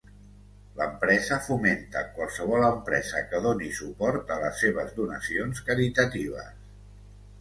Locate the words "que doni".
3.33-3.69